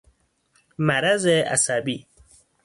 [0.77, 2.07] مرض عصبی